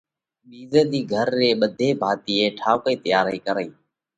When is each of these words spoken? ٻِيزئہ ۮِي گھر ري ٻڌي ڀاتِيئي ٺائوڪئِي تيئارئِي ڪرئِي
ٻِيزئہ 0.49 0.81
ۮِي 0.91 1.01
گھر 1.13 1.27
ري 1.39 1.49
ٻڌي 1.59 1.89
ڀاتِيئي 2.01 2.45
ٺائوڪئِي 2.57 2.95
تيئارئِي 3.03 3.39
ڪرئِي 3.45 3.69